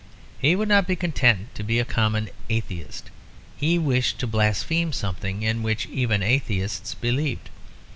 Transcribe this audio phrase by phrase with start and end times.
[0.39, 3.11] He would not be content to be a common atheist;
[3.55, 7.51] he wished to blaspheme something in which even atheists believed.